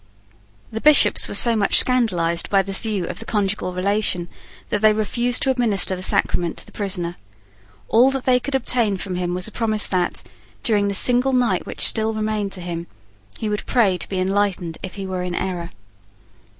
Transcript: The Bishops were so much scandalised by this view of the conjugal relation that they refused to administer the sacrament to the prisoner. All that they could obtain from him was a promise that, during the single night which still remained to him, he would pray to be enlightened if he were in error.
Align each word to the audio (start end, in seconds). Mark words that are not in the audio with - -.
The 0.71 0.81
Bishops 0.81 1.27
were 1.27 1.35
so 1.35 1.55
much 1.55 1.77
scandalised 1.77 2.49
by 2.49 2.63
this 2.63 2.79
view 2.79 3.05
of 3.05 3.19
the 3.19 3.25
conjugal 3.25 3.71
relation 3.71 4.29
that 4.69 4.81
they 4.81 4.93
refused 4.93 5.43
to 5.43 5.51
administer 5.51 5.95
the 5.95 6.01
sacrament 6.01 6.57
to 6.57 6.65
the 6.65 6.71
prisoner. 6.71 7.17
All 7.87 8.09
that 8.09 8.25
they 8.25 8.39
could 8.39 8.55
obtain 8.55 8.97
from 8.97 9.13
him 9.13 9.35
was 9.35 9.47
a 9.47 9.51
promise 9.51 9.85
that, 9.85 10.23
during 10.63 10.87
the 10.87 10.95
single 10.95 11.33
night 11.33 11.67
which 11.67 11.85
still 11.85 12.15
remained 12.15 12.51
to 12.53 12.61
him, 12.61 12.87
he 13.37 13.47
would 13.47 13.67
pray 13.67 13.95
to 13.99 14.09
be 14.09 14.19
enlightened 14.19 14.79
if 14.81 14.95
he 14.95 15.05
were 15.05 15.21
in 15.21 15.35
error. 15.35 15.69